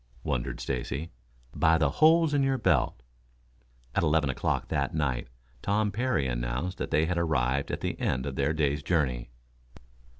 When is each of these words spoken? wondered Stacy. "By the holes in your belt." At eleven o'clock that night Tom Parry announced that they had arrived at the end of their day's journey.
wondered 0.23 0.59
Stacy. 0.59 1.11
"By 1.53 1.77
the 1.77 1.91
holes 2.01 2.33
in 2.33 2.41
your 2.41 2.57
belt." 2.57 3.03
At 3.93 4.01
eleven 4.01 4.31
o'clock 4.31 4.69
that 4.69 4.95
night 4.95 5.27
Tom 5.61 5.91
Parry 5.91 6.25
announced 6.25 6.79
that 6.79 6.89
they 6.89 7.05
had 7.05 7.19
arrived 7.19 7.69
at 7.69 7.81
the 7.81 7.99
end 7.99 8.25
of 8.25 8.35
their 8.35 8.51
day's 8.51 8.81
journey. 8.81 9.29